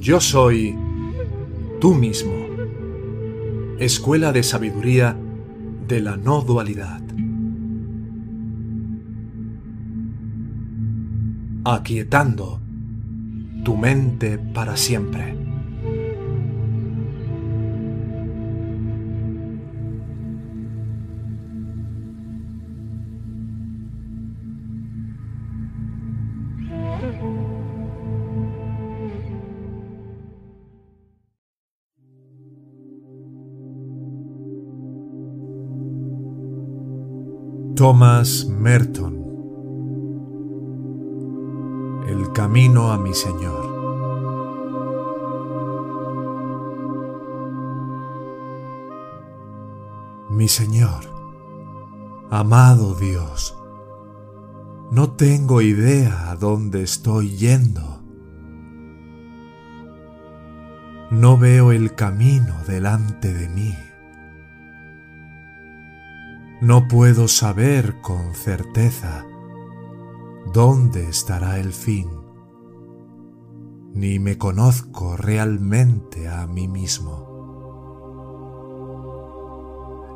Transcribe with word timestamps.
Yo 0.00 0.20
soy 0.20 0.76
tú 1.80 1.92
mismo, 1.94 2.32
escuela 3.80 4.32
de 4.32 4.44
sabiduría 4.44 5.16
de 5.88 6.00
la 6.00 6.16
no 6.16 6.40
dualidad. 6.42 7.02
Aquietando 11.64 12.60
tu 13.64 13.76
mente 13.76 14.38
para 14.38 14.76
siempre. 14.76 15.47
Thomas 37.78 38.44
Merton 38.44 39.14
El 42.08 42.32
camino 42.32 42.90
a 42.90 42.98
mi 42.98 43.14
Señor 43.14 43.68
Mi 50.28 50.48
Señor, 50.48 51.04
amado 52.30 52.96
Dios, 52.96 53.56
no 54.90 55.12
tengo 55.12 55.62
idea 55.62 56.30
a 56.30 56.36
dónde 56.36 56.82
estoy 56.82 57.36
yendo. 57.36 58.02
No 61.10 61.38
veo 61.38 61.70
el 61.70 61.94
camino 61.94 62.54
delante 62.66 63.32
de 63.32 63.48
mí. 63.48 63.87
No 66.60 66.88
puedo 66.88 67.28
saber 67.28 68.00
con 68.00 68.34
certeza 68.34 69.24
dónde 70.52 71.08
estará 71.08 71.60
el 71.60 71.72
fin, 71.72 72.10
ni 73.94 74.18
me 74.18 74.38
conozco 74.38 75.16
realmente 75.16 76.28
a 76.28 76.48
mí 76.48 76.66
mismo. 76.66 77.28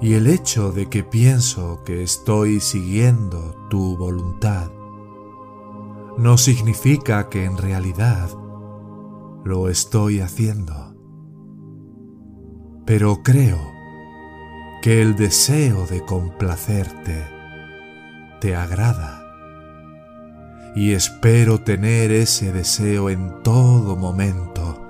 Y 0.00 0.14
el 0.14 0.26
hecho 0.26 0.72
de 0.72 0.88
que 0.88 1.04
pienso 1.04 1.84
que 1.84 2.02
estoy 2.02 2.58
siguiendo 2.58 3.54
tu 3.70 3.96
voluntad 3.96 4.68
no 6.18 6.36
significa 6.38 7.28
que 7.28 7.44
en 7.44 7.56
realidad 7.56 8.30
lo 9.44 9.68
estoy 9.68 10.18
haciendo. 10.18 10.96
Pero 12.84 13.22
creo 13.22 13.71
que 14.82 15.00
el 15.00 15.14
deseo 15.14 15.86
de 15.86 16.04
complacerte 16.04 17.24
te 18.40 18.56
agrada 18.56 19.22
y 20.74 20.90
espero 20.90 21.60
tener 21.60 22.10
ese 22.10 22.52
deseo 22.52 23.08
en 23.08 23.44
todo 23.44 23.96
momento, 23.96 24.82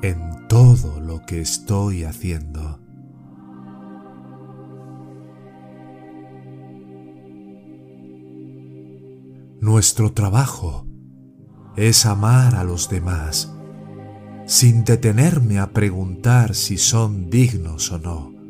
en 0.00 0.48
todo 0.48 1.00
lo 1.00 1.20
que 1.26 1.42
estoy 1.42 2.04
haciendo. 2.04 2.80
Nuestro 9.60 10.14
trabajo 10.14 10.86
es 11.76 12.06
amar 12.06 12.54
a 12.54 12.64
los 12.64 12.88
demás 12.88 13.54
sin 14.46 14.84
detenerme 14.84 15.58
a 15.58 15.72
preguntar 15.72 16.54
si 16.54 16.78
son 16.78 17.28
dignos 17.28 17.92
o 17.92 17.98
no. 17.98 18.41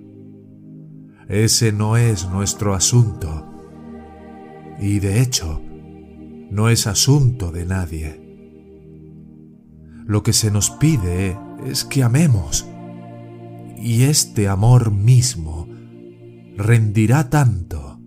Ese 1.32 1.72
no 1.72 1.96
es 1.96 2.28
nuestro 2.28 2.74
asunto. 2.74 3.46
Y 4.78 4.98
de 4.98 5.22
hecho, 5.22 5.62
no 6.50 6.68
es 6.68 6.86
asunto 6.86 7.50
de 7.52 7.64
nadie. 7.64 8.20
Lo 10.04 10.22
que 10.22 10.34
se 10.34 10.50
nos 10.50 10.68
pide 10.68 11.38
es 11.64 11.86
que 11.86 12.02
amemos. 12.02 12.68
Y 13.78 14.02
este 14.02 14.46
amor 14.46 14.90
mismo 14.90 15.70
rendirá 16.58 17.30
tanto. 17.30 17.98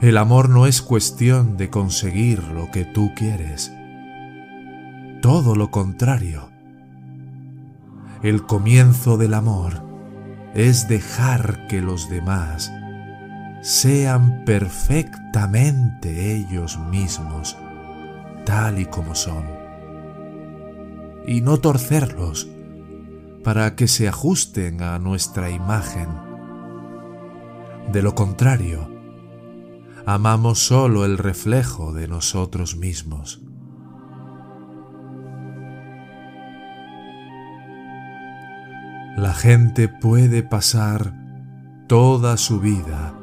El 0.00 0.16
amor 0.16 0.48
no 0.48 0.66
es 0.66 0.80
cuestión 0.80 1.58
de 1.58 1.68
conseguir 1.68 2.42
lo 2.44 2.70
que 2.70 2.86
tú 2.86 3.10
quieres. 3.14 3.70
Todo 5.20 5.54
lo 5.54 5.70
contrario. 5.70 6.48
El 8.22 8.46
comienzo 8.46 9.18
del 9.18 9.34
amor 9.34 9.93
es 10.54 10.88
dejar 10.88 11.66
que 11.66 11.80
los 11.80 12.08
demás 12.08 12.72
sean 13.60 14.44
perfectamente 14.44 16.36
ellos 16.36 16.78
mismos, 16.78 17.56
tal 18.44 18.78
y 18.78 18.86
como 18.86 19.14
son, 19.14 19.44
y 21.26 21.40
no 21.40 21.58
torcerlos 21.58 22.48
para 23.42 23.74
que 23.74 23.88
se 23.88 24.08
ajusten 24.08 24.82
a 24.82 24.98
nuestra 24.98 25.50
imagen. 25.50 26.08
De 27.92 28.02
lo 28.02 28.14
contrario, 28.14 28.90
amamos 30.06 30.60
solo 30.60 31.04
el 31.04 31.18
reflejo 31.18 31.92
de 31.92 32.08
nosotros 32.08 32.76
mismos. 32.76 33.43
La 39.16 39.32
gente 39.32 39.86
puede 39.86 40.42
pasar 40.42 41.14
toda 41.86 42.36
su 42.36 42.58
vida 42.58 43.14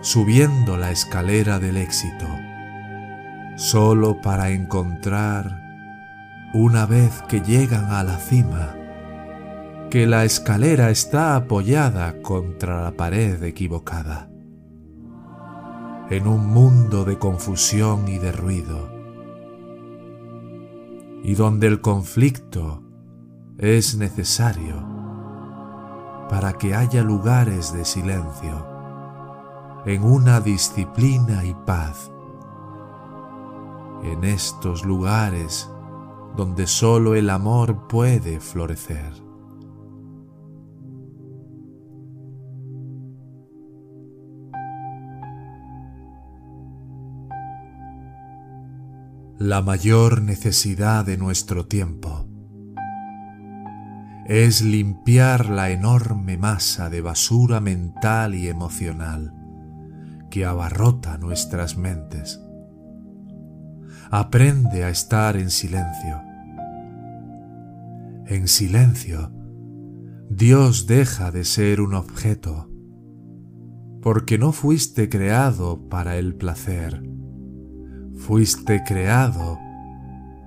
subiendo 0.00 0.78
la 0.78 0.90
escalera 0.90 1.58
del 1.58 1.76
éxito, 1.76 2.26
solo 3.56 4.22
para 4.22 4.48
encontrar, 4.50 5.60
una 6.54 6.86
vez 6.86 7.22
que 7.28 7.42
llegan 7.42 7.90
a 7.92 8.02
la 8.02 8.16
cima, 8.16 8.74
que 9.90 10.06
la 10.06 10.24
escalera 10.24 10.88
está 10.88 11.36
apoyada 11.36 12.22
contra 12.22 12.82
la 12.82 12.92
pared 12.92 13.42
equivocada. 13.42 14.30
En 16.08 16.26
un 16.26 16.46
mundo 16.46 17.04
de 17.04 17.18
confusión 17.18 18.08
y 18.08 18.16
de 18.16 18.32
ruido, 18.32 18.90
y 21.22 21.34
donde 21.34 21.66
el 21.66 21.82
conflicto 21.82 22.82
es 23.58 23.96
necesario 23.96 24.93
para 26.28 26.54
que 26.54 26.74
haya 26.74 27.02
lugares 27.02 27.72
de 27.72 27.84
silencio, 27.84 28.66
en 29.86 30.02
una 30.02 30.40
disciplina 30.40 31.44
y 31.44 31.54
paz. 31.54 32.10
En 34.02 34.24
estos 34.24 34.84
lugares 34.84 35.68
donde 36.36 36.66
solo 36.66 37.14
el 37.14 37.30
amor 37.30 37.86
puede 37.86 38.40
florecer. 38.40 39.12
La 49.38 49.62
mayor 49.62 50.22
necesidad 50.22 51.04
de 51.04 51.16
nuestro 51.16 51.66
tiempo 51.66 52.23
es 54.26 54.62
limpiar 54.62 55.50
la 55.50 55.70
enorme 55.70 56.38
masa 56.38 56.88
de 56.88 57.02
basura 57.02 57.60
mental 57.60 58.34
y 58.34 58.48
emocional 58.48 59.34
que 60.30 60.44
abarrota 60.44 61.18
nuestras 61.18 61.76
mentes. 61.76 62.40
Aprende 64.10 64.84
a 64.84 64.88
estar 64.88 65.36
en 65.36 65.50
silencio. 65.50 66.22
En 68.26 68.48
silencio, 68.48 69.30
Dios 70.30 70.86
deja 70.86 71.30
de 71.30 71.44
ser 71.44 71.82
un 71.82 71.94
objeto, 71.94 72.70
porque 74.00 74.38
no 74.38 74.52
fuiste 74.52 75.08
creado 75.10 75.88
para 75.88 76.16
el 76.16 76.34
placer, 76.34 77.02
fuiste 78.16 78.82
creado 78.84 79.58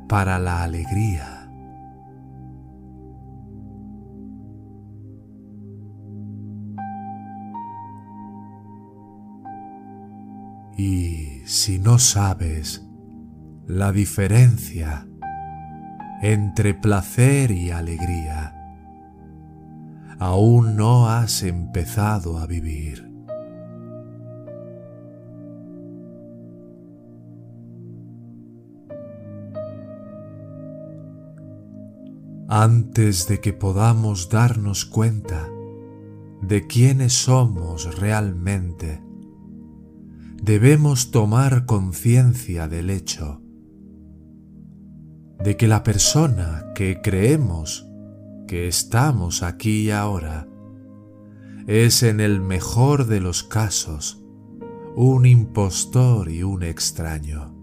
para 0.09 0.39
la 0.39 0.63
alegría. 0.63 1.36
Y 10.77 11.41
si 11.45 11.79
no 11.79 11.97
sabes 11.97 12.87
la 13.65 13.91
diferencia 13.91 15.07
entre 16.21 16.75
placer 16.75 17.49
y 17.49 17.71
alegría, 17.71 18.53
aún 20.19 20.75
no 20.75 21.09
has 21.09 21.41
empezado 21.41 22.37
a 22.37 22.45
vivir. 22.45 23.07
Antes 32.49 33.27
de 33.27 33.41
que 33.41 33.51
podamos 33.51 34.29
darnos 34.29 34.85
cuenta 34.85 35.49
de 36.41 36.65
quiénes 36.65 37.13
somos 37.13 37.99
realmente, 37.99 39.06
debemos 40.41 41.11
tomar 41.11 41.65
conciencia 41.65 42.67
del 42.67 42.89
hecho 42.89 43.41
de 45.43 45.55
que 45.55 45.67
la 45.67 45.83
persona 45.83 46.71
que 46.73 47.01
creemos 47.01 47.87
que 48.47 48.67
estamos 48.67 49.43
aquí 49.43 49.83
y 49.83 49.91
ahora 49.91 50.47
es 51.67 52.01
en 52.03 52.19
el 52.19 52.39
mejor 52.39 53.07
de 53.07 53.19
los 53.19 53.43
casos 53.43 54.23
un 54.95 55.25
impostor 55.25 56.29
y 56.31 56.43
un 56.43 56.63
extraño. 56.63 57.53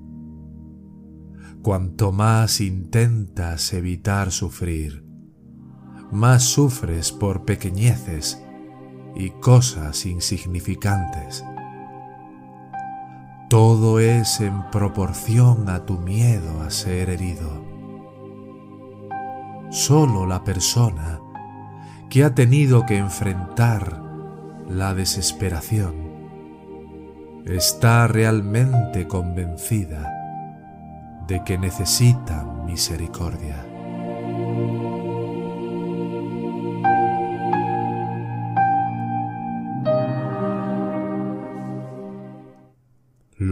Cuanto 1.63 2.13
más 2.13 2.61
intentas 2.61 3.73
evitar 3.73 4.31
sufrir, 4.31 5.05
más 6.13 6.45
sufres 6.45 7.11
por 7.11 7.45
pequeñeces 7.45 8.41
y 9.17 9.31
cosas 9.31 10.07
insignificantes. 10.07 11.45
Todo 13.49 14.01
es 14.01 14.41
en 14.41 14.71
proporción 14.71 15.69
a 15.69 15.85
tu 15.85 15.99
miedo 15.99 16.63
a 16.63 16.71
ser 16.71 17.11
herido. 17.11 17.63
Solo 19.71 20.27
la 20.27 20.45
persona 20.45 21.21
que 22.09 22.25
ha 22.25 22.35
tenido 22.35 22.87
que 22.87 22.97
enfrentar 22.97 24.03
la 24.69 24.95
desesperación 24.95 25.95
está 27.45 28.07
realmente 28.07 29.07
convencida 29.07 30.11
de 31.27 31.45
que 31.45 31.59
necesita 31.59 32.45
misericordia. 32.65 33.64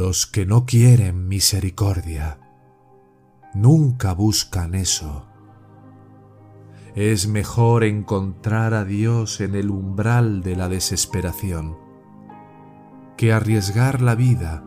Los 0.04 0.26
que 0.26 0.46
no 0.46 0.66
quieren 0.66 1.28
misericordia 1.28 2.40
nunca 3.54 4.14
buscan 4.14 4.74
eso. 4.74 5.26
Es 6.96 7.28
mejor 7.28 7.84
encontrar 7.84 8.74
a 8.74 8.84
Dios 8.84 9.40
en 9.40 9.54
el 9.54 9.70
umbral 9.70 10.42
de 10.42 10.56
la 10.56 10.68
desesperación 10.68 11.78
que 13.16 13.32
arriesgar 13.32 14.02
la 14.02 14.16
vida 14.16 14.64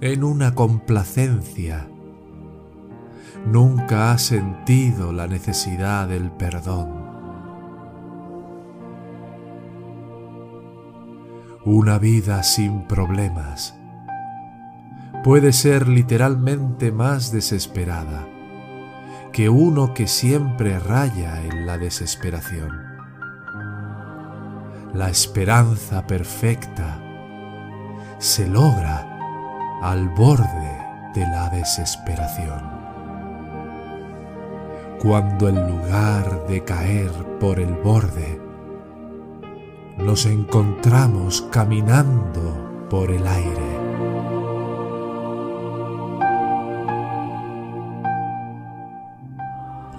en 0.00 0.24
una 0.24 0.54
complacencia 0.54 1.90
nunca 3.44 4.12
ha 4.12 4.18
sentido 4.18 5.12
la 5.12 5.26
necesidad 5.26 6.08
del 6.08 6.30
perdón. 6.30 6.88
Una 11.66 11.98
vida 11.98 12.42
sin 12.42 12.88
problemas 12.88 13.77
puede 15.28 15.52
ser 15.52 15.88
literalmente 15.88 16.90
más 16.90 17.30
desesperada 17.30 18.26
que 19.30 19.50
uno 19.50 19.92
que 19.92 20.06
siempre 20.06 20.78
raya 20.78 21.42
en 21.42 21.66
la 21.66 21.76
desesperación. 21.76 22.70
La 24.94 25.10
esperanza 25.10 26.06
perfecta 26.06 26.98
se 28.16 28.48
logra 28.48 29.06
al 29.82 30.08
borde 30.08 30.78
de 31.14 31.26
la 31.26 31.50
desesperación 31.50 32.62
cuando 34.98 35.50
en 35.50 35.56
lugar 35.56 36.46
de 36.48 36.64
caer 36.64 37.12
por 37.38 37.60
el 37.60 37.74
borde, 37.74 38.40
nos 39.98 40.24
encontramos 40.24 41.42
caminando 41.52 42.86
por 42.88 43.10
el 43.10 43.26
aire. 43.26 43.77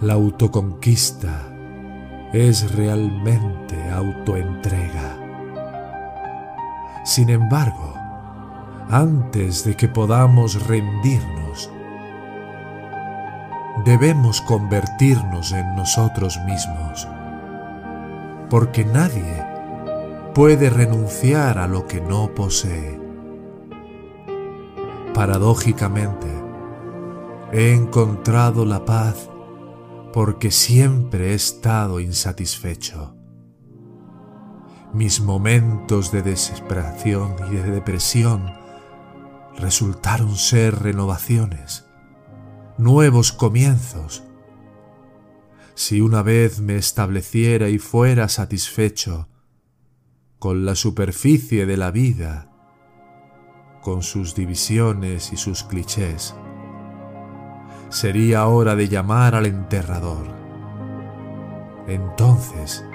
La 0.01 0.13
autoconquista 0.13 1.49
es 2.31 2.73
realmente 2.73 3.75
autoentrega. 3.91 5.17
Sin 7.03 7.29
embargo, 7.29 7.95
antes 8.89 9.65
de 9.65 9.75
que 9.75 9.89
podamos 9.89 10.65
rendirnos, 10.67 11.69
debemos 13.83 14.39
convertirnos 14.39 15.51
en 15.51 15.75
nosotros 15.75 16.39
mismos, 16.45 17.05
porque 18.49 18.85
nadie 18.85 19.45
puede 20.33 20.69
renunciar 20.69 21.57
a 21.57 21.67
lo 21.67 21.87
que 21.87 21.99
no 21.99 22.29
posee. 22.33 22.97
Paradójicamente, 25.13 26.29
he 27.51 27.73
encontrado 27.73 28.63
la 28.63 28.85
paz 28.85 29.28
porque 30.13 30.51
siempre 30.51 31.31
he 31.31 31.33
estado 31.33 31.99
insatisfecho. 31.99 33.15
Mis 34.93 35.21
momentos 35.21 36.11
de 36.11 36.23
desesperación 36.23 37.35
y 37.51 37.55
de 37.55 37.71
depresión 37.71 38.53
resultaron 39.57 40.35
ser 40.35 40.79
renovaciones 40.79 41.85
nuevos 42.79 43.33
comienzos. 43.33 44.23
Si 45.75 45.99
una 45.99 46.23
vez 46.23 46.61
me 46.61 46.77
estableciera 46.77 47.67
y 47.67 47.77
fuera 47.77 48.29
satisfecho 48.29 49.27
con 50.39 50.65
la 50.65 50.75
superficie 50.75 51.65
de 51.65 51.75
la 51.75 51.91
vida, 51.91 52.49
con 53.81 54.01
sus 54.01 54.33
divisiones 54.33 55.33
y 55.33 55.37
sus 55.37 55.63
clichés, 55.63 56.35
sería 57.89 58.47
hora 58.47 58.75
de 58.75 58.87
llamar 58.87 59.35
al 59.35 59.45
enterrador. 59.45 60.27
Entonces, 61.87 62.85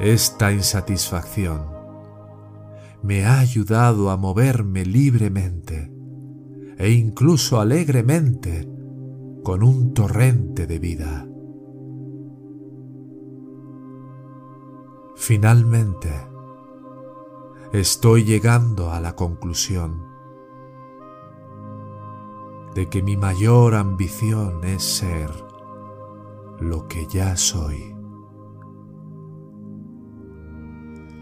esta 0.00 0.52
insatisfacción 0.52 1.66
me 3.02 3.24
ha 3.24 3.38
ayudado 3.38 4.10
a 4.10 4.16
moverme 4.16 4.84
libremente 4.84 5.92
e 6.78 6.90
incluso 6.90 7.60
alegremente 7.60 8.68
con 9.42 9.62
un 9.62 9.94
torrente 9.94 10.66
de 10.66 10.78
vida. 10.78 11.26
Finalmente, 15.16 16.10
estoy 17.72 18.24
llegando 18.24 18.90
a 18.90 19.00
la 19.00 19.14
conclusión 19.14 20.13
de 22.74 22.88
que 22.88 23.02
mi 23.02 23.16
mayor 23.16 23.74
ambición 23.74 24.64
es 24.64 24.82
ser 24.82 25.30
lo 26.60 26.86
que 26.88 27.06
ya 27.06 27.36
soy. 27.36 27.94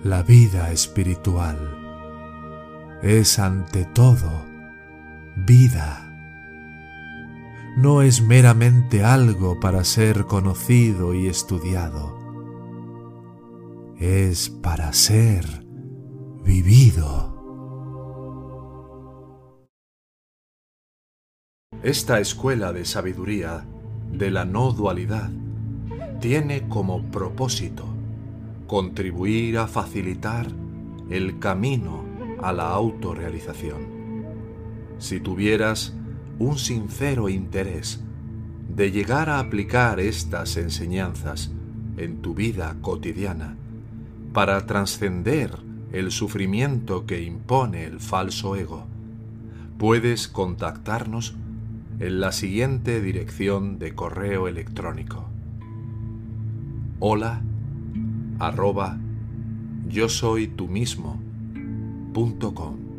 La 0.02 0.22
vida 0.22 0.72
espiritual 0.72 1.78
es 3.02 3.38
ante 3.38 3.84
todo 3.84 4.30
vida 5.36 6.12
no 7.76 8.02
es 8.02 8.22
meramente 8.22 9.02
algo 9.02 9.58
para 9.58 9.82
ser 9.84 10.26
conocido 10.26 11.14
y 11.14 11.26
estudiado, 11.26 12.18
es 13.96 14.50
para 14.50 14.92
ser 14.92 15.64
vivido. 16.44 17.31
Esta 21.82 22.20
escuela 22.20 22.72
de 22.72 22.84
sabiduría 22.84 23.64
de 24.12 24.30
la 24.30 24.44
no 24.44 24.70
dualidad 24.70 25.30
tiene 26.20 26.68
como 26.68 27.10
propósito 27.10 27.84
contribuir 28.68 29.58
a 29.58 29.66
facilitar 29.66 30.46
el 31.10 31.40
camino 31.40 32.04
a 32.40 32.52
la 32.52 32.70
autorrealización. 32.70 33.80
Si 34.98 35.18
tuvieras 35.18 35.92
un 36.38 36.56
sincero 36.56 37.28
interés 37.28 38.00
de 38.68 38.92
llegar 38.92 39.28
a 39.28 39.40
aplicar 39.40 39.98
estas 39.98 40.56
enseñanzas 40.58 41.50
en 41.96 42.22
tu 42.22 42.32
vida 42.32 42.76
cotidiana 42.80 43.56
para 44.32 44.66
trascender 44.66 45.58
el 45.90 46.12
sufrimiento 46.12 47.06
que 47.06 47.24
impone 47.24 47.86
el 47.86 47.98
falso 47.98 48.54
ego, 48.54 48.86
puedes 49.78 50.28
contactarnos 50.28 51.34
en 51.98 52.20
la 52.20 52.32
siguiente 52.32 53.00
dirección 53.00 53.78
de 53.78 53.94
correo 53.94 54.48
electrónico. 54.48 55.28
Hola 57.00 57.42
arroba 58.38 58.98
yo 59.88 60.08
soy 60.08 60.48
tú 60.48 60.68
mismo 60.68 61.20
punto 62.12 62.54
com. 62.54 62.91